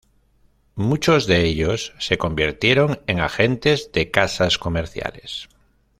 Muchos 0.77 1.27
de 1.27 1.45
ellos 1.45 1.93
se 1.99 2.17
convirtieron 2.17 2.99
en 3.05 3.19
agentes 3.19 3.91
de 3.91 4.09
casas 4.09 4.57
comerciales. 4.57 5.47